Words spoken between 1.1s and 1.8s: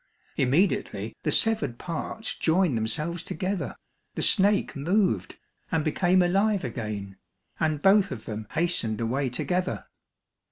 the severed